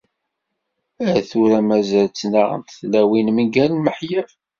Ar 1.07 1.17
tura 1.29 1.59
mazal 1.67 2.07
ttnaɣent 2.09 2.75
tlawin 2.77 3.27
mgal 3.37 3.71
miḥyaf. 3.77 4.31